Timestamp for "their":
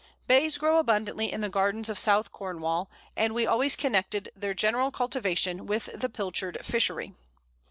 4.35-4.55